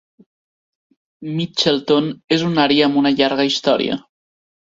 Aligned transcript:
Mitchelton 1.33 2.09
és 2.37 2.45
una 2.47 2.63
àrea 2.63 2.87
amb 2.89 2.99
una 3.05 3.13
llarga 3.19 3.45
història. 3.51 4.01